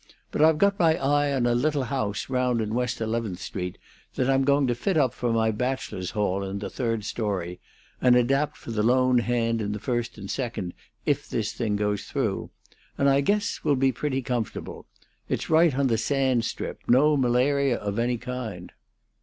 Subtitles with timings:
[0.31, 3.77] "But I've got my eye on a little house round in West Eleventh Street
[4.15, 7.59] that I'm going to fit up for my bachelor's hall in the third story,
[8.01, 10.73] and adapt for 'The Lone Hand' in the first and second,
[11.05, 12.49] if this thing goes through;
[12.97, 14.87] and I guess we'll be pretty comfortable.
[15.29, 18.71] It's right on the Sand Strip no malaria of any kind."